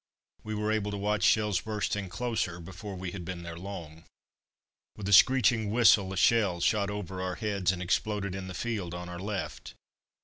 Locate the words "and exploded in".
7.71-8.47